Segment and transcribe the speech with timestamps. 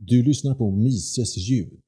[0.00, 1.82] Du lyssnar på Mises ljud.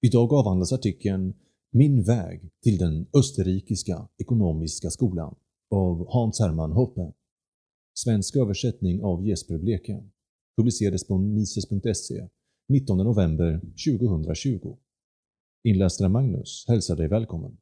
[0.00, 1.34] Idag avhandlas artikeln
[1.70, 5.34] “Min väg till den österrikiska ekonomiska skolan”
[5.70, 7.12] av Hans Hermann Hoppe.
[7.94, 10.04] Svensk översättning av Jesper Bleke.
[10.56, 12.28] Publicerades på mises.se
[12.68, 14.76] 19 november 2020.
[15.64, 17.56] Inläsare Magnus hälsar dig välkommen.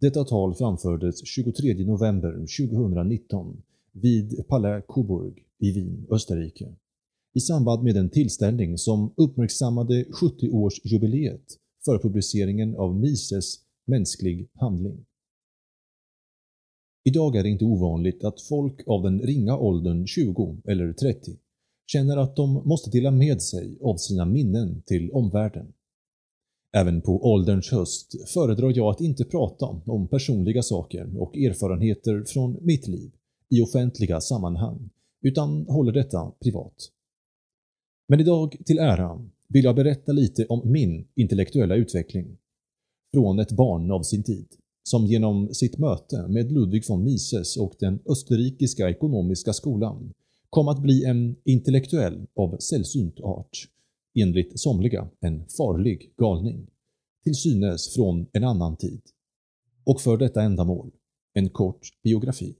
[0.00, 3.62] Detta tal framfördes 23 november 2019
[3.92, 6.76] vid Palais Coburg i Wien, Österrike
[7.34, 15.04] i samband med en tillställning som uppmärksammade 70-årsjubileet för publiceringen av Mises Mänsklig handling.
[17.04, 21.38] Idag är det inte ovanligt att folk av den ringa åldern 20 eller 30
[21.86, 25.72] känner att de måste dela med sig av sina minnen till omvärlden.
[26.76, 32.58] Även på ålderns höst föredrar jag att inte prata om personliga saker och erfarenheter från
[32.60, 33.12] mitt liv
[33.48, 34.90] i offentliga sammanhang,
[35.22, 36.90] utan håller detta privat.
[38.08, 42.38] Men idag till ära vill jag berätta lite om min intellektuella utveckling.
[43.14, 44.46] Från ett barn av sin tid,
[44.82, 50.12] som genom sitt möte med Ludwig von Mises och den österrikiska ekonomiska skolan
[50.50, 53.68] kom att bli en intellektuell av sällsynt art,
[54.14, 56.66] enligt somliga en farlig galning,
[57.24, 59.02] till synes från en annan tid.
[59.84, 60.90] Och för detta ändamål,
[61.34, 62.56] en kort biografi.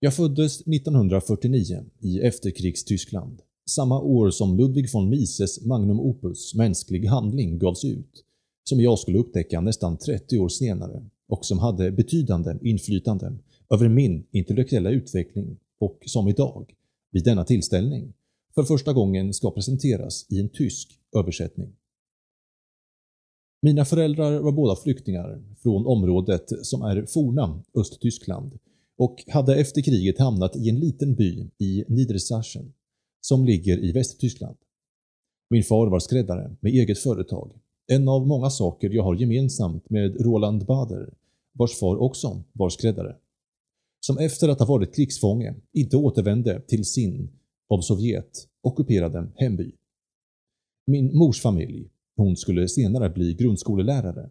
[0.00, 7.58] Jag föddes 1949 i efterkrigstyskland samma år som Ludwig von Mises magnum opus Mänsklig handling
[7.58, 8.24] gavs ut,
[8.64, 13.38] som jag skulle upptäcka nästan 30 år senare och som hade betydande inflytande
[13.70, 16.74] över min intellektuella utveckling och som idag,
[17.10, 18.12] vid denna tillställning,
[18.54, 21.72] för första gången ska presenteras i en tysk översättning.
[23.62, 28.58] Mina föräldrar var båda flyktingar från området som är forna Östtyskland
[28.98, 32.72] och hade efter kriget hamnat i en liten by i Niedersachsen
[33.26, 34.56] som ligger i Västtyskland.
[35.50, 37.52] Min far var skräddare med eget företag.
[37.86, 41.14] En av många saker jag har gemensamt med Roland Bader,
[41.52, 43.16] vars far också var skräddare.
[44.00, 47.30] Som efter att ha varit krigsfånge inte återvände till sin,
[47.68, 49.72] av Sovjet, ockuperade hemby.
[50.86, 54.30] Min mors familj, hon skulle senare bli grundskolelärare,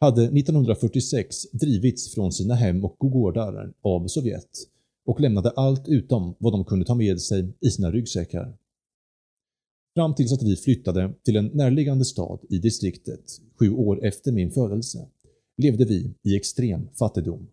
[0.00, 4.50] hade 1946 drivits från sina hem och gårdar av Sovjet
[5.06, 8.56] och lämnade allt utom vad de kunde ta med sig i sina ryggsäckar.
[9.94, 14.50] Fram tills att vi flyttade till en närliggande stad i distriktet sju år efter min
[14.50, 15.08] födelse
[15.56, 17.48] levde vi i extrem fattigdom.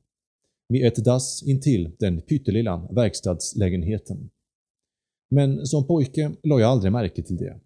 [0.70, 4.30] Med ett dass intill den pyttelilla verkstadslägenheten.
[5.30, 7.60] Men som pojke la jag aldrig märke till det.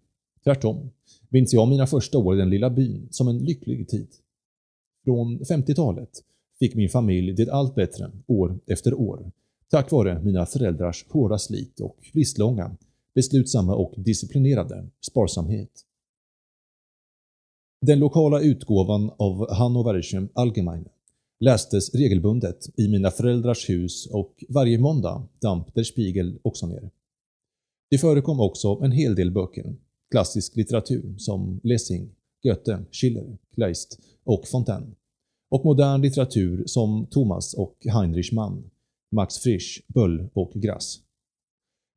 [0.44, 0.90] Tvärtom
[1.28, 4.08] minns jag mina första år i den lilla byn som en lycklig tid.
[5.04, 6.10] Från 50-talet
[6.58, 9.30] fick min familj det allt bättre år efter år
[9.70, 12.76] Tack vare mina föräldrars hårda slit och livslånga,
[13.14, 15.70] beslutsamma och disciplinerade sparsamhet.
[17.80, 20.88] Den lokala utgåvan av Hannoverische Allgemeine
[21.40, 26.90] lästes regelbundet i mina föräldrars hus och varje måndag damp der Spiegel också ner.
[27.90, 29.76] Det förekom också en hel del böcker,
[30.10, 32.10] klassisk litteratur som Lessing,
[32.42, 34.94] Goethe, Schiller, Kleist och Fontaine
[35.48, 38.70] och modern litteratur som Thomas och Heinrich Mann
[39.12, 41.00] Max Frisch, Böll och Grass.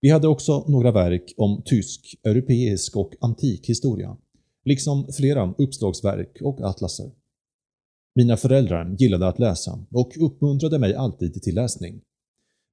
[0.01, 4.17] Vi hade också några verk om tysk, europeisk och antik historia,
[4.65, 7.11] liksom flera uppslagsverk och atlaser.
[8.15, 12.01] Mina föräldrar gillade att läsa och uppmuntrade mig alltid till läsning.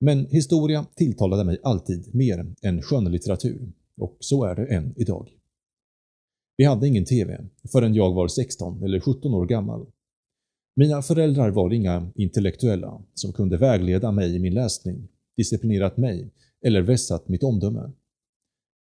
[0.00, 5.30] Men historia tilltalade mig alltid mer än skönlitteratur, och så är det än idag.
[6.56, 9.86] Vi hade ingen TV förrän jag var 16 eller 17 år gammal
[10.78, 16.30] mina föräldrar var inga intellektuella som kunde vägleda mig i min läsning, disciplinerat mig
[16.66, 17.90] eller vässat mitt omdöme.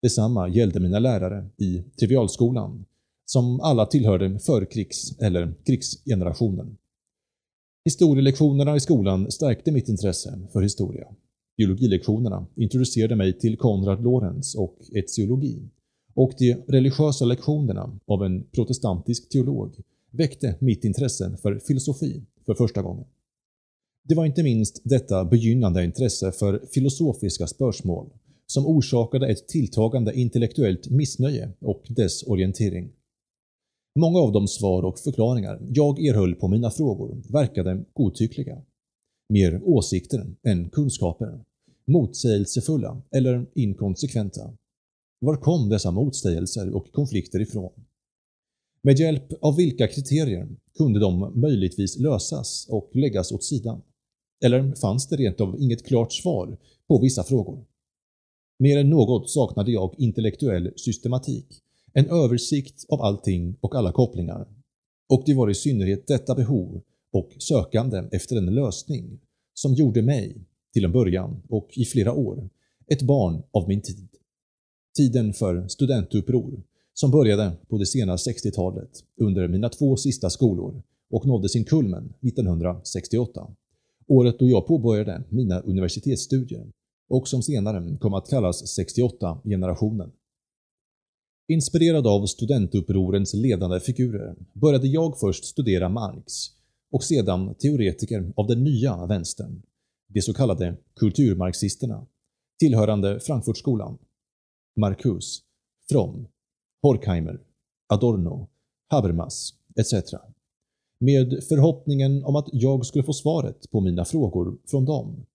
[0.01, 2.85] Detsamma gällde mina lärare i trivialskolan,
[3.25, 6.77] som alla tillhörde förkrigs- eller krigsgenerationen.
[7.85, 11.07] Historielektionerna i skolan stärkte mitt intresse för historia.
[11.57, 15.69] Biologilektionerna introducerade mig till Konrad Lorenz och etiologi
[16.13, 19.75] och de religiösa lektionerna av en protestantisk teolog
[20.11, 23.05] väckte mitt intresse för filosofi för första gången.
[24.03, 28.09] Det var inte minst detta begynnande intresse för filosofiska spörsmål
[28.47, 32.91] som orsakade ett tilltagande intellektuellt missnöje och desorientering.
[33.99, 38.61] Många av de svar och förklaringar jag erhöll på mina frågor verkade godtyckliga.
[39.29, 41.43] Mer åsikter än kunskaper.
[41.87, 44.53] Motsägelsefulla eller inkonsekventa.
[45.19, 47.71] Var kom dessa motsägelser och konflikter ifrån?
[48.81, 50.47] Med hjälp av vilka kriterier
[50.77, 53.81] kunde de möjligtvis lösas och läggas åt sidan?
[54.45, 57.65] Eller fanns det rent av inget klart svar på vissa frågor?
[58.59, 61.45] Mer än något saknade jag intellektuell systematik,
[61.93, 64.47] en översikt av allting och alla kopplingar.
[65.09, 66.81] Och det var i synnerhet detta behov
[67.13, 69.19] och sökande efter en lösning
[69.53, 72.49] som gjorde mig, till en början och i flera år,
[72.87, 74.09] ett barn av min tid.
[74.97, 76.63] Tiden för studentuppror
[76.99, 78.89] som började på det sena 60-talet
[79.21, 83.47] under mina två sista skolor och nådde sin kulmen 1968.
[84.07, 86.71] Året då jag påbörjade mina universitetsstudier
[87.09, 90.11] och som senare kom att kallas 68-generationen.
[91.47, 96.33] Inspirerad av studentupprorens ledande figurer började jag först studera Marx
[96.91, 99.61] och sedan teoretiker av den nya vänstern,
[100.07, 102.07] de så kallade kulturmarxisterna,
[102.59, 103.97] tillhörande Frankfurtskolan,
[104.75, 105.41] Marcuse,
[105.89, 106.27] Fromm,
[106.81, 107.39] Horkheimer,
[107.87, 108.47] Adorno,
[108.87, 109.93] Habermas etc.
[110.99, 115.25] Med förhoppningen om att jag skulle få svaret på mina frågor från dem.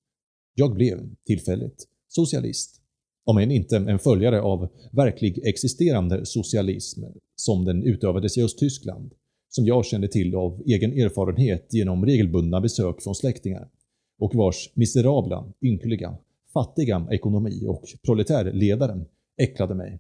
[0.54, 2.80] Jag blev, tillfälligt, socialist.
[3.24, 7.02] Om än inte en följare av verklig existerande socialism
[7.36, 9.14] som den utövades i Östtyskland,
[9.48, 13.68] som jag kände till av egen erfarenhet genom regelbundna besök från släktingar
[14.18, 16.16] och vars miserabla, ynkliga,
[16.52, 19.04] fattiga ekonomi och proletärledaren
[19.36, 19.98] äcklade mig.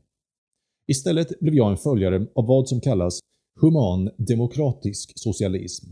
[0.86, 3.18] Istället blev jag en följare av vad som kallas
[3.60, 5.86] human demokratisk socialism,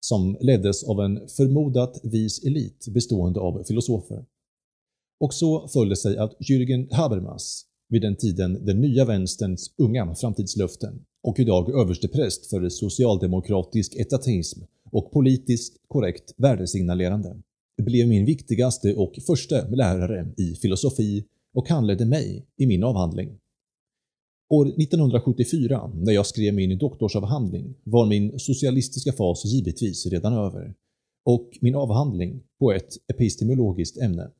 [0.00, 4.24] som leddes av en förmodat vis elit bestående av filosofer.
[5.20, 10.14] Och så föll det sig att Jürgen Habermas, vid den tiden den nya vänsterns unga
[10.14, 14.60] framtidslöften och idag överstepräst för socialdemokratisk etatism
[14.92, 17.42] och politiskt korrekt värdesignalerande,
[17.82, 21.24] blev min viktigaste och första lärare i filosofi
[21.54, 23.38] och handledde mig i min avhandling.
[24.52, 30.74] År 1974, när jag skrev min doktorsavhandling, var min socialistiska fas givetvis redan över
[31.24, 34.30] och min avhandling på ett epistemologiskt ämne,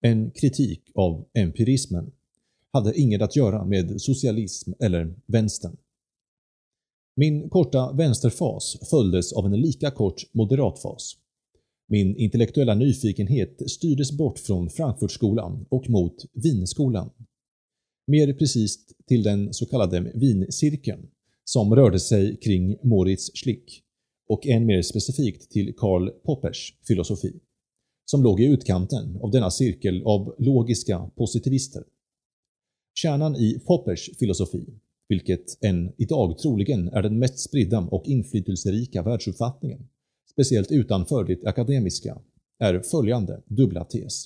[0.00, 2.12] en kritik av empirismen,
[2.72, 5.76] hade inget att göra med socialism eller vänstern.
[7.16, 11.16] Min korta vänsterfas följdes av en lika kort moderatfas.
[11.88, 17.10] Min intellektuella nyfikenhet styrdes bort från Frankfurtskolan och mot Wienskolan.
[18.12, 18.78] Mer precis
[19.08, 21.08] till den så kallade vincirkeln
[21.44, 23.82] som rörde sig kring Moritz Schlick
[24.28, 27.40] och än mer specifikt till Karl Poppers filosofi,
[28.04, 31.84] som låg i utkanten av denna cirkel av logiska positivister.
[32.94, 34.64] Kärnan i Poppers filosofi,
[35.08, 39.88] vilket än idag troligen är den mest spridda och inflytelserika världsuppfattningen,
[40.32, 42.18] speciellt utanför det akademiska,
[42.58, 44.24] är följande dubbla tes.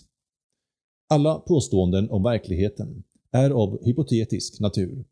[1.08, 3.04] Alla påståenden om verkligheten
[3.36, 5.04] är av hypotetisk natur.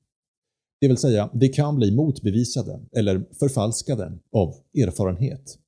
[0.81, 5.59] Det vill säga, det kan bli motbevisade eller förfalskade av erfarenhet.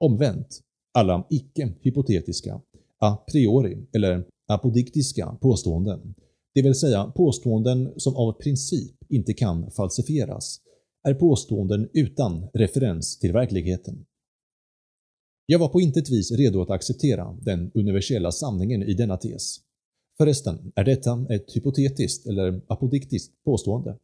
[0.00, 0.60] Omvänt,
[0.94, 2.60] alla icke-hypotetiska,
[2.98, 6.14] a priori eller apodiktiska påståenden,
[6.54, 10.60] det vill säga påståenden som av princip inte kan falsifieras,
[11.08, 14.06] är påståenden utan referens till verkligheten.
[15.46, 19.56] Jag var på intet vis redo att acceptera den universella sanningen i denna tes.
[20.20, 23.96] Förresten är detta ett hypotetiskt eller apodiktiskt påstående.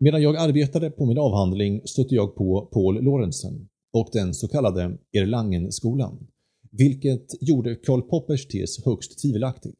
[0.00, 4.98] Medan jag arbetade på min avhandling stötte jag på Paul Lorentzen och den så kallade
[5.12, 6.26] Erlangenskolan,
[6.70, 9.74] vilket gjorde Karl Poppers tes högst tvivelaktig,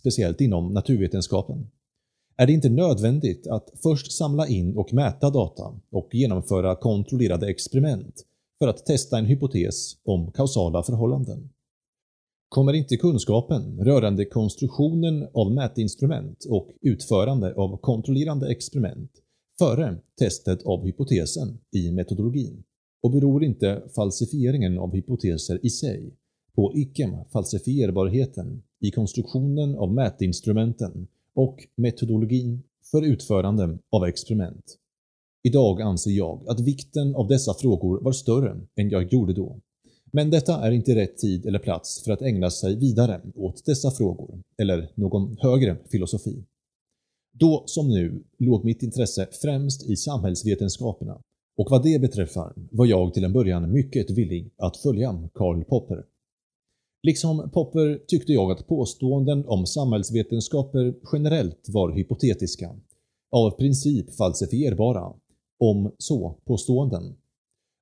[0.00, 1.66] speciellt inom naturvetenskapen.
[2.36, 8.24] Är det inte nödvändigt att först samla in och mäta data och genomföra kontrollerade experiment
[8.58, 11.50] för att testa en hypotes om kausala förhållanden?
[12.50, 19.10] Kommer inte kunskapen rörande konstruktionen av mätinstrument och utförande av kontrollerande experiment
[19.58, 22.62] före testet av hypotesen i metodologin
[23.02, 26.14] och beror inte falsifieringen av hypoteser i sig
[26.54, 34.64] på icke-falsifierbarheten i konstruktionen av mätinstrumenten och metodologin för utförande av experiment.
[35.42, 39.60] Idag anser jag att vikten av dessa frågor var större än jag gjorde då.
[40.12, 43.90] Men detta är inte rätt tid eller plats för att ägna sig vidare åt dessa
[43.90, 46.44] frågor, eller någon högre filosofi.
[47.32, 51.20] Då som nu låg mitt intresse främst i samhällsvetenskaperna
[51.56, 56.04] och vad det beträffar var jag till en början mycket villig att följa Karl Popper.
[57.02, 62.76] Liksom Popper tyckte jag att påståenden om samhällsvetenskaper generellt var hypotetiska,
[63.30, 65.12] av princip falsifierbara,
[65.58, 67.16] om så påståenden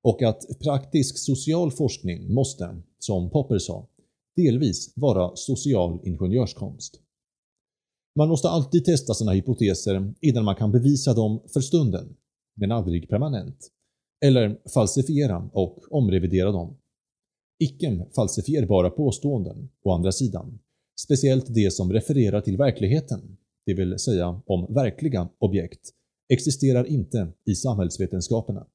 [0.09, 3.87] och att praktisk social forskning måste, som Popper sa,
[4.35, 7.01] delvis vara social ingenjörskonst.
[8.15, 12.15] Man måste alltid testa sina hypoteser innan man kan bevisa dem för stunden,
[12.55, 13.67] men aldrig permanent,
[14.25, 16.77] eller falsifiera och omrevidera dem.
[17.59, 20.59] Icke falsifierbara påståenden, å andra sidan,
[21.05, 25.89] speciellt det som refererar till verkligheten, det vill säga om verkliga objekt,
[26.33, 28.67] existerar inte i samhällsvetenskaperna.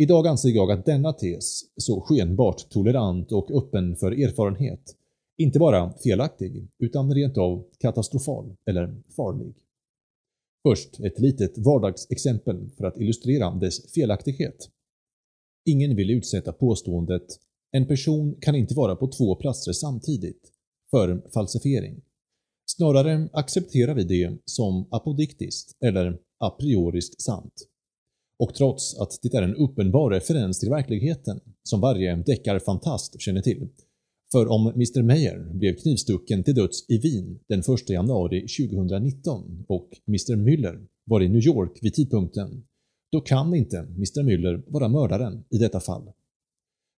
[0.00, 4.96] Idag anser jag att denna tes, så skenbart tolerant och öppen för erfarenhet,
[5.38, 9.54] inte bara felaktig utan rent av katastrofal eller farlig.
[10.68, 14.70] Först ett litet vardagsexempel för att illustrera dess felaktighet.
[15.64, 17.26] Ingen vill utsätta påståendet
[17.72, 20.52] “en person kan inte vara på två platser samtidigt”
[20.90, 22.02] för falsifiering.
[22.70, 27.68] Snarare accepterar vi det som apodiktiskt eller a prioriskt sant.
[28.38, 33.68] Och trots att det är en uppenbar referens till verkligheten, som varje deckarfantast känner till,
[34.32, 39.88] för om Mr Meyer blev knivstucken till döds i Wien den 1 januari 2019 och
[40.08, 42.64] Mr Müller var i New York vid tidpunkten,
[43.12, 46.12] då kan inte Mr Müller vara mördaren i detta fall.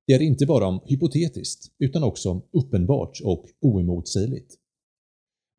[0.07, 4.55] Det är inte bara hypotetiskt utan också uppenbart och oemotsägligt.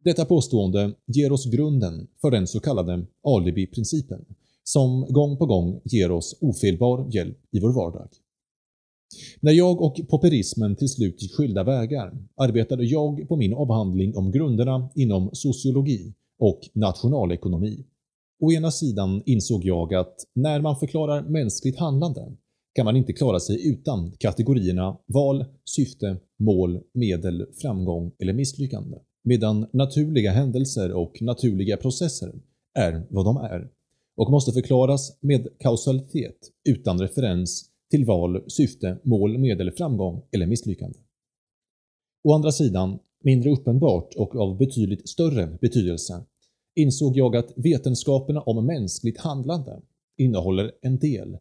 [0.03, 4.25] Detta påstående ger oss grunden för den så kallade alibi-principen
[4.73, 8.09] som gång på gång ger oss ofelbar hjälp i vår vardag.
[9.39, 14.31] När jag och popperismen till slut gick skilda vägar arbetade jag på min avhandling om
[14.31, 17.85] grunderna inom sociologi och nationalekonomi.
[18.41, 22.35] Å ena sidan insåg jag att när man förklarar mänskligt handlande
[22.75, 28.97] kan man inte klara sig utan kategorierna val, syfte, mål, medel, framgång eller misslyckande.
[29.23, 32.31] Medan naturliga händelser och naturliga processer
[32.79, 33.69] är vad de är
[34.21, 36.37] och måste förklaras med kausalitet
[36.69, 40.99] utan referens till val, syfte, mål, medel, framgång eller misslyckande.
[42.23, 46.23] Å andra sidan, mindre uppenbart och av betydligt större betydelse,
[46.75, 49.81] insåg jag att vetenskaperna om mänskligt handlande
[50.17, 51.37] innehåller en del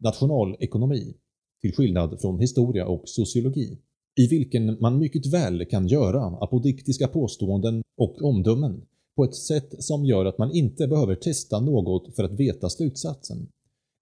[0.00, 1.14] nationalekonomi,
[1.60, 3.78] till skillnad från historia och sociologi,
[4.20, 10.04] i vilken man mycket väl kan göra apodiktiska påståenden och omdömen på ett sätt som
[10.04, 13.48] gör att man inte behöver testa något för att veta slutsatsen,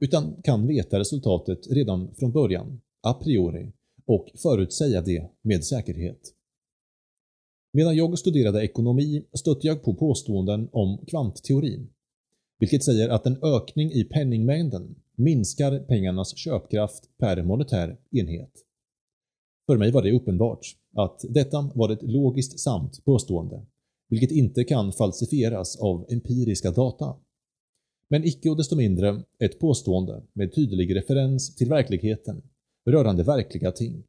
[0.01, 3.73] utan kan veta resultatet redan från början, a priori,
[4.07, 6.35] och förutsäga det med säkerhet.
[7.73, 11.89] Medan jag studerade ekonomi stötte jag på påståenden om kvantteorin,
[12.59, 18.53] vilket säger att en ökning i penningmängden minskar pengarnas köpkraft per monetär enhet.
[19.67, 23.67] För mig var det uppenbart att detta var ett logiskt sant påstående,
[24.13, 27.17] vilket inte kan falsifieras av empiriska data.
[28.09, 32.43] Men icke och desto mindre ett påstående med tydlig referens till verkligheten
[32.87, 34.05] rörande verkliga ting.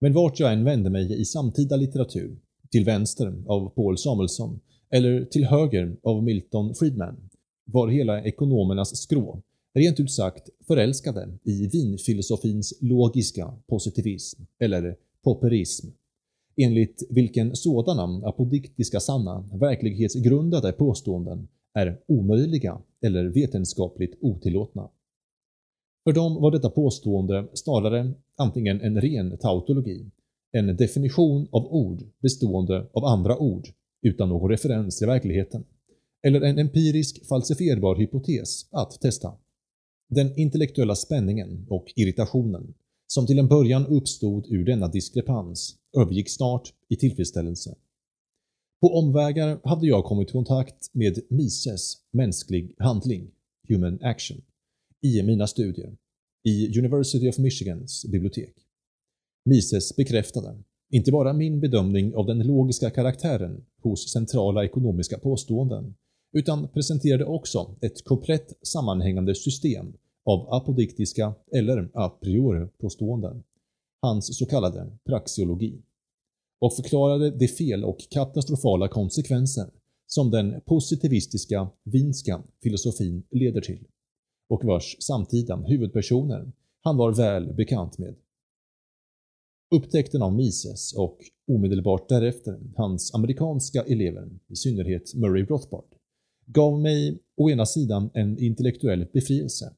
[0.00, 2.38] Men vart jag än vände mig i samtida litteratur,
[2.70, 4.60] till vänster av Paul Samuelsson
[4.90, 7.30] eller till höger av Milton Friedman,
[7.64, 9.42] var hela ekonomernas skrå
[9.74, 15.86] rent ut sagt förälskade i vinfilosofins logiska positivism, eller popperism,
[16.56, 24.90] enligt vilken sådana apodiktiska sanna, verklighetsgrundade påståenden är omöjliga eller vetenskapligt otillåtna.
[26.04, 30.10] För dem var detta påstående snarare antingen en ren tautologi,
[30.52, 33.68] en definition av ord bestående av andra ord
[34.02, 35.64] utan någon referens till verkligheten,
[36.26, 39.32] eller en empirisk falsifierbar hypotes att testa.
[40.08, 42.74] Den intellektuella spänningen och irritationen
[43.06, 47.74] som till en början uppstod ur denna diskrepans övergick snart i tillfredsställelse.
[48.80, 53.30] På omvägar hade jag kommit i kontakt med Mises mänsklig handling,
[53.68, 54.42] Human Action,
[55.02, 55.96] i mina studier
[56.44, 58.54] i University of Michigans bibliotek.
[59.44, 60.56] Mises bekräftade
[60.90, 65.94] inte bara min bedömning av den logiska karaktären hos centrala ekonomiska påståenden
[66.32, 69.92] utan presenterade också ett komplett sammanhängande system
[70.26, 73.42] av apodiktiska eller a priori-påståenden,
[74.02, 75.82] hans så kallade praxiologi,
[76.60, 79.70] och förklarade de fel och katastrofala konsekvenser
[80.06, 83.86] som den positivistiska vinska filosofin leder till
[84.48, 86.52] och vars samtida huvudpersoner
[86.82, 88.14] han var väl bekant med.
[89.74, 91.18] Upptäckten av Mises och
[91.48, 95.94] omedelbart därefter hans amerikanska elever, i synnerhet Murray Rothbard,
[96.46, 99.74] gav mig å ena sidan en intellektuell befrielse.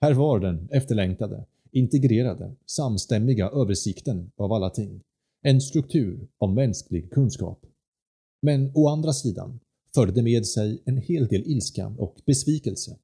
[0.00, 5.00] Här var den efterlängtade, integrerade, samstämmiga översikten av alla ting.
[5.42, 7.66] En struktur av mänsklig kunskap.
[8.42, 9.60] Men å andra sidan
[9.94, 12.96] förde det med sig en hel del ilska och besvikelse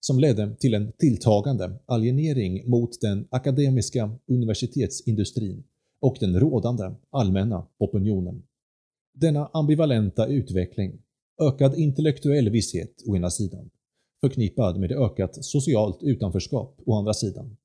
[0.00, 5.64] som ledde till en tilltagande alienering mot den akademiska universitetsindustrin
[6.00, 8.42] och den rådande allmänna opinionen.
[9.14, 11.02] Denna ambivalenta utveckling
[11.42, 13.70] Ökad intellektuell visshet å ena sidan,
[14.22, 17.56] förknippad med ökat socialt utanförskap å andra sidan,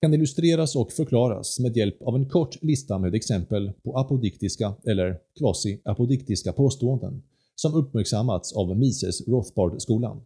[0.00, 5.18] kan illustreras och förklaras med hjälp av en kort lista med exempel på apodiktiska eller
[5.38, 7.22] kvasi-apodiktiska påståenden
[7.54, 10.20] som uppmärksammats av Mises Rothbard-skolan,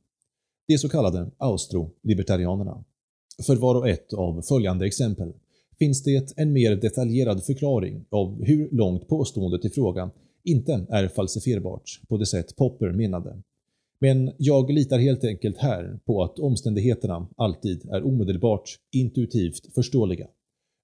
[0.68, 2.84] de så kallade austro-libertarianerna.
[3.46, 5.32] För var och ett av följande exempel
[5.78, 10.10] finns det en mer detaljerad förklaring av hur långt påståendet i fråga
[10.44, 13.42] inte är falsifierbart på det sätt Popper menade.
[13.98, 20.26] Men jag litar helt enkelt här på att omständigheterna alltid är omedelbart intuitivt förståeliga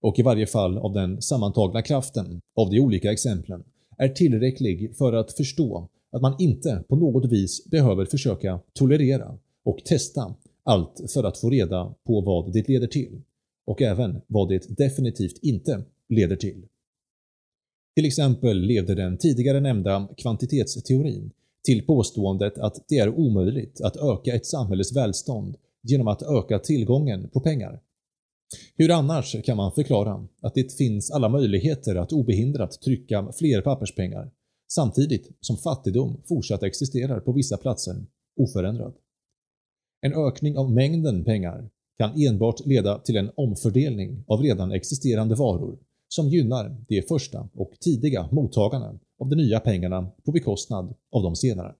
[0.03, 3.65] och i varje fall av den sammantagna kraften av de olika exemplen
[3.99, 9.85] är tillräcklig för att förstå att man inte på något vis behöver försöka tolerera och
[9.85, 13.23] testa allt för att få reda på vad det leder till
[13.67, 16.67] och även vad det definitivt inte leder till.
[17.95, 21.31] Till exempel leder den tidigare nämnda kvantitetsteorin
[21.65, 27.29] till påståendet att det är omöjligt att öka ett samhälles välstånd genom att öka tillgången
[27.29, 27.81] på pengar.
[28.77, 34.31] Hur annars kan man förklara att det finns alla möjligheter att obehindrat trycka fler papperspengar
[34.73, 38.95] samtidigt som fattigdom fortsatt existerar på vissa platser oförändrad?
[40.01, 45.79] En ökning av mängden pengar kan enbart leda till en omfördelning av redan existerande varor
[46.09, 51.37] som gynnar de första och tidiga mottagarna av de nya pengarna på bekostnad av de
[51.37, 51.75] senare.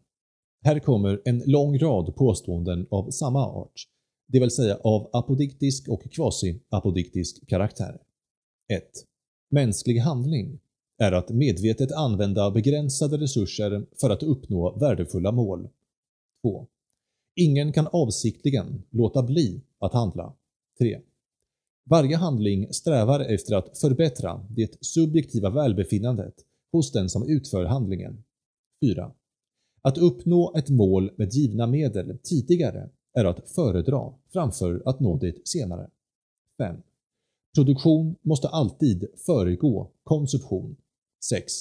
[0.65, 3.89] Här kommer en lång rad påståenden av samma art,
[4.29, 8.01] det vill säga av apodiktisk och kvasi-apodiktisk karaktär.
[8.73, 8.83] 1.
[9.51, 10.61] Mänsklig handling
[10.99, 15.69] är att medvetet använda begränsade resurser för att uppnå värdefulla mål.
[16.43, 16.67] 2.
[17.37, 20.35] Ingen kan avsiktligen låta bli att handla.
[20.79, 21.01] 3.
[21.91, 26.35] Varje handling strävar efter att förbättra det subjektiva välbefinnandet
[26.73, 28.25] hos den som utför handlingen.
[28.85, 29.13] 4.
[29.83, 35.49] Att uppnå ett mål med givna medel tidigare är att föredra framför att nå det
[35.49, 35.91] senare.
[36.59, 36.77] 5.
[37.55, 40.77] Produktion måste alltid föregå konsumtion.
[41.25, 41.53] 6.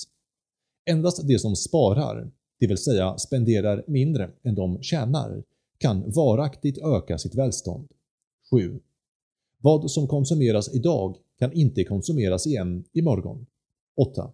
[0.85, 5.43] Endast de som sparar, det vill säga spenderar mindre än de tjänar,
[5.77, 7.87] kan varaktigt öka sitt välstånd.
[8.51, 8.79] 7.
[9.57, 13.45] Vad som konsumeras idag kan inte konsumeras igen imorgon.
[13.95, 14.31] 8.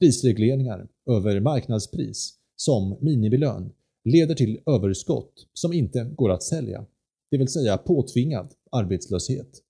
[0.00, 3.72] Prisregleringar över marknadspris, som minimilön,
[4.04, 6.86] leder till överskott som inte går att sälja,
[7.30, 9.62] det vill säga påtvingad arbetslöshet.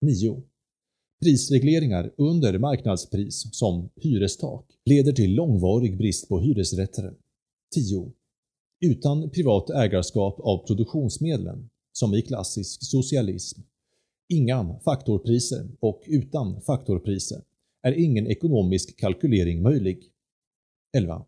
[0.00, 0.42] 9.
[1.22, 7.14] Prisregleringar under marknadspris, som hyrestak, leder till långvarig brist på hyresrätter.
[7.74, 8.12] 10.
[8.80, 13.60] Utan privat ägarskap av produktionsmedlen, som i klassisk socialism,
[14.28, 17.42] inga faktorpriser och utan faktorpriser
[17.82, 19.98] är ingen ekonomisk kalkylering möjlig.
[20.96, 21.24] 11.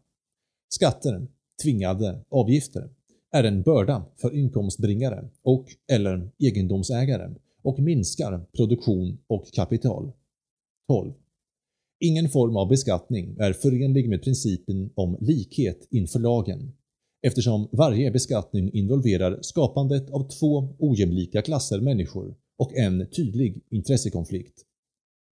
[0.68, 1.26] Skatter,
[1.62, 2.90] tvingade avgifter,
[3.32, 10.12] är en börda för inkomstbringare och eller egendomsägare och minskar produktion och kapital.
[10.88, 11.12] 12.
[12.00, 16.72] Ingen form av beskattning är förenlig med principen om likhet inför lagen
[17.22, 24.64] eftersom varje beskattning involverar skapandet av två ojämlika klasser människor och en tydlig intressekonflikt.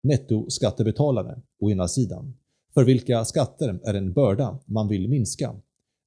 [0.02, 2.34] Nettoskattebetalare å ena sidan,
[2.74, 5.56] för vilka skatter är en börda man vill minska,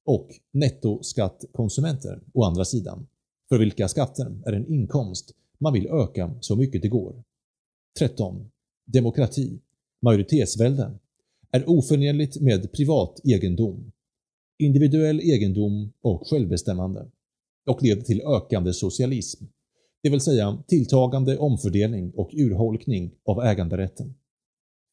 [0.04, 3.06] och nettoskattkonsumenter å andra sidan,
[3.48, 7.22] för vilka skatter är en inkomst man vill öka så mycket det går.
[7.98, 8.50] 13.
[8.86, 9.60] Demokrati,
[10.02, 10.98] majoritetsvälde,
[11.50, 13.92] är oförenligt med privat egendom,
[14.58, 17.10] individuell egendom och självbestämmande
[17.66, 19.44] och leder till ökande socialism
[20.02, 24.14] det vill säga tilltagande omfördelning och urholkning av äganderätten.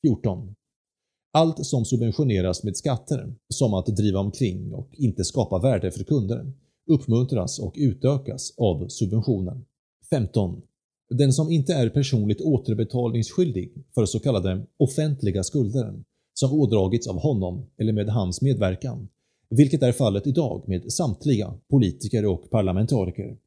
[0.08, 0.56] 14.
[1.34, 6.52] Allt som subventioneras med skatter, som att driva omkring och inte skapa värde för kunder,
[6.88, 9.66] uppmuntras och utökas av subventionen.
[10.10, 10.62] 15.
[11.10, 17.66] Den som inte är personligt återbetalningsskyldig för så kallade offentliga skulder som ådragits av honom
[17.78, 19.08] eller med hans medverkan,
[19.50, 23.38] vilket är fallet idag med samtliga politiker och parlamentariker,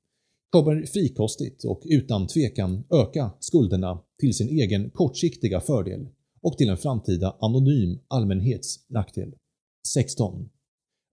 [0.50, 6.08] kommer frikostigt och utan tvekan öka skulderna till sin egen kortsiktiga fördel
[6.42, 9.34] och till en framtida anonym allmänhets nackdel.
[9.94, 10.48] 16.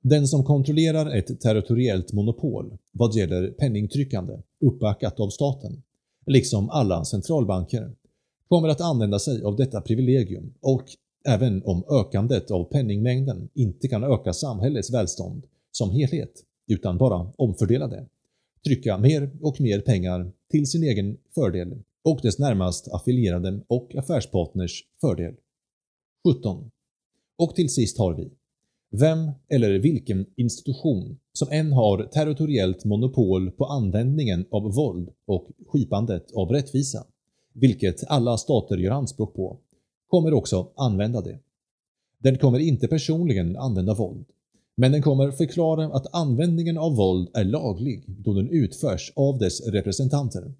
[0.03, 4.33] Den som kontrollerar ett territoriellt monopol vad gäller penningtryckande
[4.65, 5.83] uppbackat av staten,
[6.25, 7.95] liksom alla centralbanker,
[8.47, 10.83] kommer att använda sig av detta privilegium och
[11.27, 16.31] även om ökandet av penningmängden inte kan öka samhällets välstånd som helhet
[16.67, 18.07] utan bara omfördela det,
[18.65, 24.83] trycka mer och mer pengar till sin egen fördel och dess närmast affilierade och affärspartners
[25.01, 25.35] fördel.
[26.27, 26.71] 17.
[27.37, 28.31] Och till sist har vi
[28.91, 36.31] vem eller vilken institution som än har territoriellt monopol på användningen av våld och skipandet
[36.31, 37.05] av rättvisa
[37.59, 39.57] vilket alla stater gör anspråk på,
[40.07, 41.39] kommer också använda det.
[42.17, 44.25] Den kommer inte personligen använda våld,
[44.77, 49.67] men den kommer förklara att användningen av våld är laglig då den utförs av dess
[49.67, 50.53] representanter.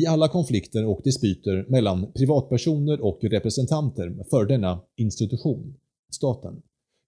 [0.00, 5.74] I alla konflikter och dispyter mellan privatpersoner och representanter för denna institution,
[6.12, 6.62] staten,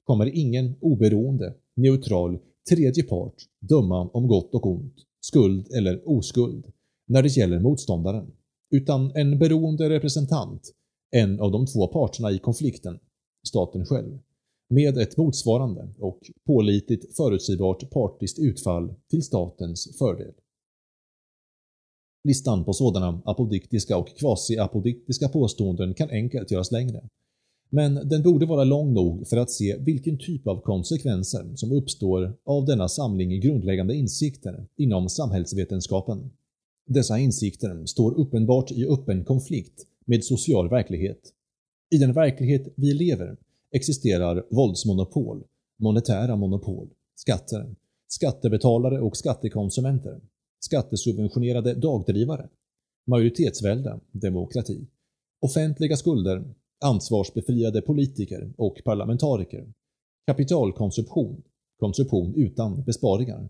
[0.05, 2.38] kommer ingen oberoende, neutral,
[2.70, 6.66] tredje part döma om gott och ont, skuld eller oskuld
[7.09, 8.33] när det gäller motståndaren,
[8.70, 10.62] utan en beroende representant,
[11.11, 12.99] en av de två parterna i konflikten,
[13.49, 14.18] staten själv,
[14.68, 20.33] med ett motsvarande och pålitligt förutsägbart partiskt utfall till statens fördel.
[22.24, 27.09] Listan på sådana apodiktiska och kvasi-apodiktiska påståenden kan enkelt göras längre.
[27.70, 32.37] Men den borde vara lång nog för att se vilken typ av konsekvenser som uppstår
[32.44, 36.31] av denna samling grundläggande insikter inom samhällsvetenskapen.
[36.87, 41.33] Dessa insikter står uppenbart i öppen konflikt med social verklighet.
[41.90, 43.37] I den verklighet vi lever
[43.76, 45.44] existerar våldsmonopol,
[45.78, 47.74] monetära monopol, skatter,
[48.08, 50.20] skattebetalare och skattekonsumenter,
[50.60, 52.48] skattesubventionerade dagdrivare,
[53.06, 54.86] majoritetsvälde, demokrati,
[55.40, 59.72] offentliga skulder, ansvarsbefriade politiker och parlamentariker,
[60.26, 61.42] kapitalkonsumtion,
[61.78, 63.48] konsumtion utan besparingar,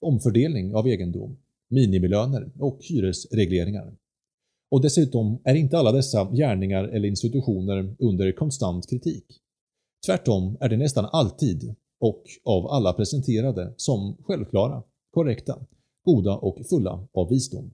[0.00, 1.36] omfördelning av egendom,
[1.70, 3.96] minimilöner och hyresregleringar.
[4.70, 9.24] Och dessutom är inte alla dessa gärningar eller institutioner under konstant kritik.
[10.06, 15.58] Tvärtom är det nästan alltid och av alla presenterade som självklara, korrekta,
[16.04, 17.70] goda och fulla av visdom.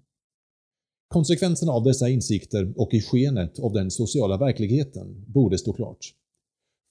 [1.08, 6.14] Konsekvenserna av dessa insikter och i skenet av den sociala verkligheten borde stå klart.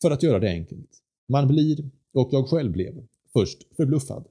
[0.02, 0.90] För att göra det enkelt.
[1.30, 4.28] Man blir, och jag själv blev, först förbluffad.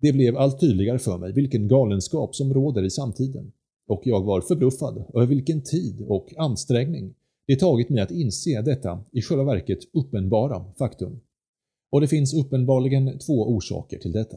[0.00, 3.52] Det blev allt tydligare för mig vilken galenskap som råder i samtiden
[3.88, 7.14] och jag var förbluffad över vilken tid och ansträngning
[7.46, 11.20] det tagit mig att inse detta i själva verket uppenbara faktum.
[11.92, 14.36] Och det finns uppenbarligen två orsaker till detta.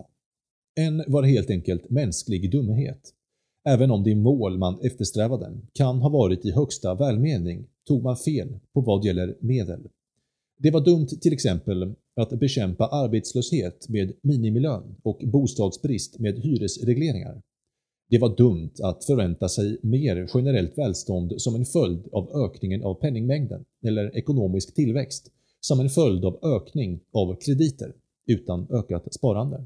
[0.75, 3.13] En var helt enkelt mänsklig dumhet.
[3.67, 8.59] Även om det mål man eftersträvade kan ha varit i högsta välmening tog man fel
[8.73, 9.88] på vad gäller medel.
[10.57, 17.41] Det var dumt till exempel att bekämpa arbetslöshet med minimilön och bostadsbrist med hyresregleringar.
[18.10, 22.93] Det var dumt att förvänta sig mer generellt välstånd som en följd av ökningen av
[22.93, 27.93] penningmängden eller ekonomisk tillväxt som en följd av ökning av krediter
[28.28, 29.65] utan ökat sparande.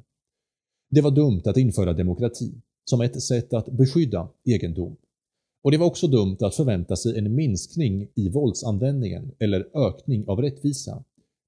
[0.89, 2.53] Det var dumt att införa demokrati
[2.85, 4.95] som ett sätt att beskydda egendom.
[5.63, 10.41] Och det var också dumt att förvänta sig en minskning i våldsanvändningen eller ökning av
[10.41, 11.03] rättvisa,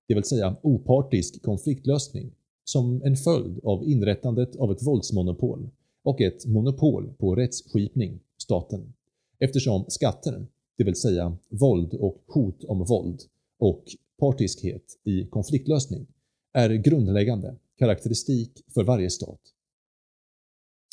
[0.08, 2.32] det vill säga opartisk konfliktlösning,
[2.64, 5.70] som en följd av inrättandet av ett våldsmonopol
[6.06, 8.94] och ett monopol på rättsskipning, staten,
[9.40, 13.22] eftersom skatter, det vill säga våld och hot om våld
[13.60, 13.84] och
[14.20, 16.08] partiskhet i konfliktlösning,
[16.54, 19.40] är grundläggande karaktäristik för varje stat.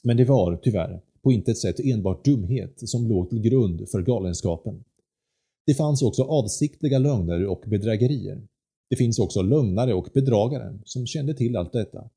[0.04, 4.84] Men det var, tyvärr, på intet sätt enbart dumhet som låg till grund för galenskapen.
[5.66, 8.48] Det fanns också avsiktliga lögner och bedrägerier.
[8.90, 12.10] Det finns också lögnare och bedragare som kände till allt detta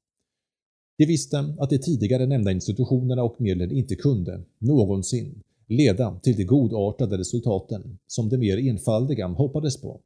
[0.97, 6.43] de visste att de tidigare nämnda institutionerna och medlen inte kunde, någonsin, leda till de
[6.43, 10.01] godartade resultaten som de mer enfaldiga hoppades på.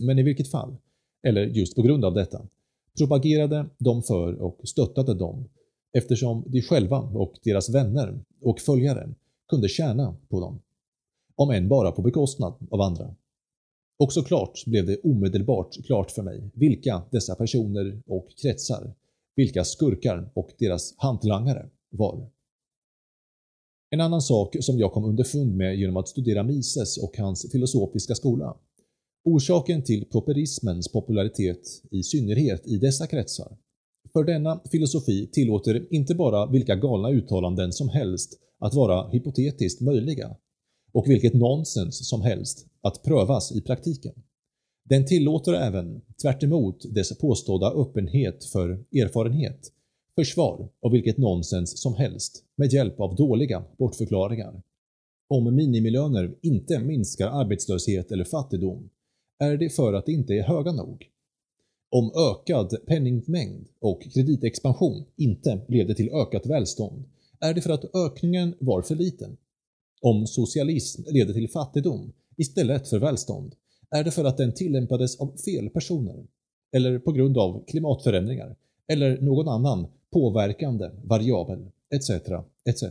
[0.00, 0.76] Men i vilket fall,
[1.22, 2.46] eller just på grund av detta,
[2.98, 5.48] propagerade de för och stöttade dem
[5.92, 9.14] eftersom de själva och deras vänner och följare
[9.48, 10.60] kunde tjäna på dem.
[11.36, 13.14] Om än bara på bekostnad av andra.
[13.98, 18.94] Och såklart blev det omedelbart klart för mig vilka dessa personer och kretsar
[19.40, 22.30] vilka skurkar och deras hantlangare var.
[23.90, 28.14] En annan sak som jag kom underfund med genom att studera Mises och hans filosofiska
[28.14, 28.56] skola.
[29.24, 33.56] Orsaken till properismens popularitet i synnerhet i dessa kretsar.
[34.12, 40.36] För denna filosofi tillåter inte bara vilka galna uttalanden som helst att vara hypotetiskt möjliga
[40.92, 44.14] och vilket nonsens som helst att prövas i praktiken.
[44.90, 46.40] Den tillåter även, tvärt
[46.94, 49.72] dess påstådda öppenhet för erfarenhet,
[50.14, 54.62] försvar av vilket nonsens som helst med hjälp av dåliga bortförklaringar.
[55.28, 58.90] Om minimilöner inte minskar arbetslöshet eller fattigdom
[59.38, 61.06] är det för att de inte är höga nog.
[61.90, 67.04] Om ökad penningmängd och kreditexpansion inte leder till ökat välstånd
[67.40, 69.36] är det för att ökningen var för liten.
[70.00, 73.54] Om socialism leder till fattigdom istället för välstånd
[73.90, 76.26] är det för att den tillämpades av fel personer,
[76.72, 78.56] eller på grund av klimatförändringar,
[78.88, 82.10] eller någon annan påverkande variabel, etc.
[82.64, 82.84] etc.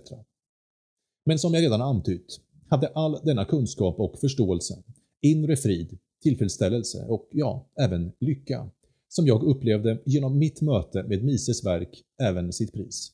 [1.26, 4.84] Men som jag redan antytt, hade all denna kunskap och förståelse,
[5.22, 8.70] inre frid, tillfredsställelse och ja, även lycka,
[9.08, 13.12] som jag upplevde genom mitt möte med Mises verk även sitt pris.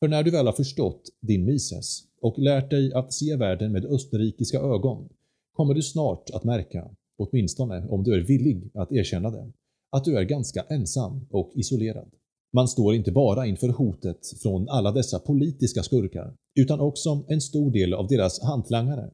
[0.00, 3.84] För när du väl har förstått din Mises och lärt dig att se världen med
[3.84, 5.08] österrikiska ögon
[5.56, 9.52] kommer du snart att märka, åtminstone om du är villig att erkänna det,
[9.90, 12.10] att du är ganska ensam och isolerad.
[12.52, 17.70] Man står inte bara inför hotet från alla dessa politiska skurkar, utan också en stor
[17.70, 19.10] del av deras hantlangare.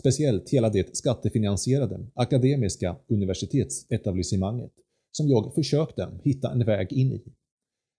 [0.00, 4.72] Speciellt hela det skattefinansierade akademiska universitetsetablissemanget
[5.12, 7.22] som jag försökte hitta en väg in i.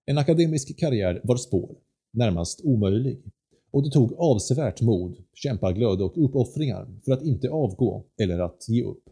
[0.05, 1.75] En akademisk karriär var spår,
[2.13, 3.23] närmast omöjlig,
[3.71, 8.83] och det tog avsevärt mod, kämpaglöd och uppoffringar för att inte avgå eller att ge
[8.83, 9.03] upp.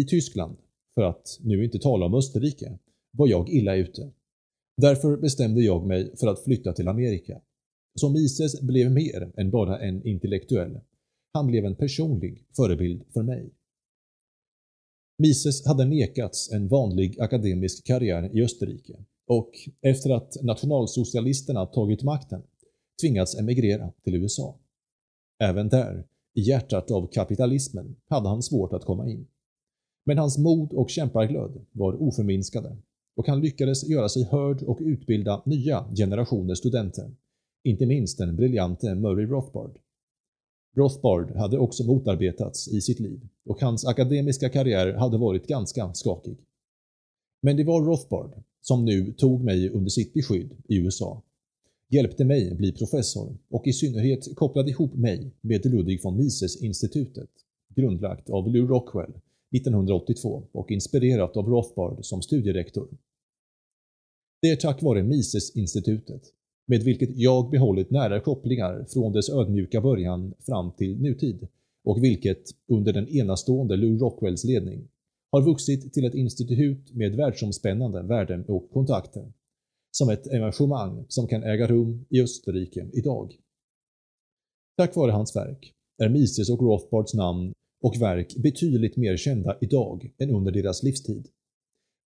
[0.00, 0.56] I Tyskland,
[0.94, 2.78] för att nu inte tala om Österrike,
[3.10, 4.12] var jag illa ute.
[4.76, 7.40] Därför bestämde jag mig för att flytta till Amerika.
[8.00, 10.80] Så Mises blev mer än bara en intellektuell.
[11.32, 13.50] Han blev en personlig förebild för mig.
[15.18, 22.42] Mises hade nekats en vanlig akademisk karriär i Österrike och efter att nationalsocialisterna tagit makten
[23.00, 24.58] tvingats emigrera till USA.
[25.42, 29.26] Även där, i hjärtat av kapitalismen, hade han svårt att komma in.
[30.06, 32.76] Men hans mod och kämparglöd var oförminskade
[33.16, 37.10] och han lyckades göra sig hörd och utbilda nya generationer studenter,
[37.64, 39.78] inte minst den briljante Murray Rothbard.
[40.76, 46.38] Rothbard hade också motarbetats i sitt liv och hans akademiska karriär hade varit ganska skakig.
[47.42, 51.22] Men det var Rothbard som nu tog mig under sitt beskydd i USA,
[51.88, 57.30] hjälpte mig bli professor och i synnerhet kopplade ihop mig med Ludwig von Mises-institutet,
[57.74, 59.12] grundlagt av Lew Rockwell
[59.56, 62.88] 1982 och inspirerat av Rothbard som studierektor.
[64.42, 66.22] Det är tack vare Mises-institutet,
[66.66, 71.48] med vilket jag behållit nära kopplingar från dess ödmjuka början fram till nutid
[71.84, 74.88] och vilket, under den enastående Lew Rockwells ledning,
[75.30, 79.32] har vuxit till ett institut med världsomspännande värden och kontakter,
[79.90, 83.34] som ett evenemang som kan äga rum i Österrike idag.
[84.76, 85.72] Tack vare hans verk
[86.02, 91.28] är Mises och Rothbards namn och verk betydligt mer kända idag än under deras livstid.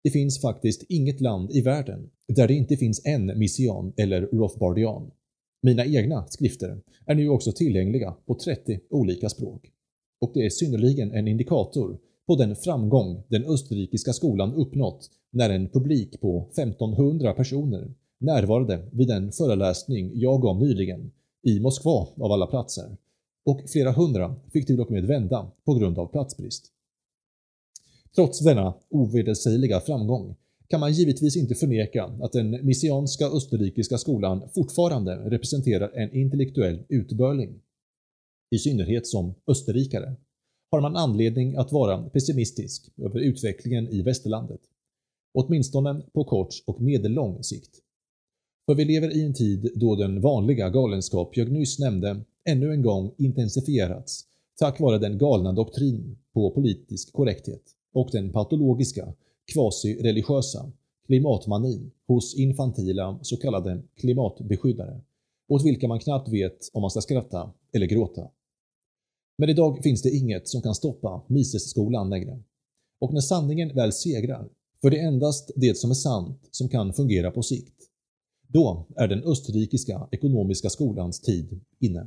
[0.05, 5.11] Det finns faktiskt inget land i världen där det inte finns en Mission eller rothbardian.
[5.63, 9.71] Mina egna skrifter är nu också tillgängliga på 30 olika språk.
[10.21, 11.99] Och det är synnerligen en indikator
[12.33, 19.09] på den framgång den österrikiska skolan uppnått när en publik på 1500 personer närvarade vid
[19.09, 22.97] den föreläsning jag gav nyligen i Moskva av alla platser
[23.45, 26.73] och flera hundra fick till och med vända på grund av platsbrist.
[28.15, 30.37] Trots denna ovedersägliga framgång
[30.69, 37.61] kan man givetvis inte förneka att den messianska österrikiska skolan fortfarande representerar en intellektuell utbörling.
[38.51, 40.17] I synnerhet som österrikare
[40.73, 44.61] har man anledning att vara pessimistisk över utvecklingen i västerlandet.
[45.35, 47.71] Åtminstone på kort och medellång sikt.
[48.67, 52.83] För vi lever i en tid då den vanliga galenskap jag nyss nämnde ännu en
[52.83, 54.25] gång intensifierats
[54.59, 59.15] tack vare den galna doktrin på politisk korrekthet och den patologiska,
[59.53, 60.73] quasi-religiösa
[61.07, 65.01] klimatmanin hos infantila så kallade klimatbeskyddare,
[65.49, 68.29] åt vilka man knappt vet om man ska skratta eller gråta.
[69.39, 72.43] Men idag finns det inget som kan stoppa Mises-skolan längre.
[73.01, 74.49] Och när sanningen väl segrar,
[74.81, 77.77] för det är endast det som är sant som kan fungera på sikt,
[78.49, 82.07] då är den österrikiska ekonomiska skolans tid inne.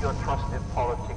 [0.00, 1.07] your trusted politicians.